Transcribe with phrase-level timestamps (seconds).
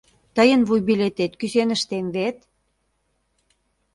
[0.35, 2.37] Тыйын вуйбилетет кӱсеныштем вет...